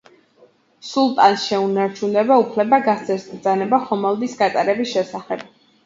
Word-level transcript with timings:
სულტანს 0.91 1.43
შეუნარჩუნდა 1.51 2.39
უფლება 2.47 2.81
გასცეს 2.91 3.31
ბრძანება 3.35 3.85
ხომალდის 3.87 4.39
გატარების 4.45 4.99
შესახებ. 5.01 5.51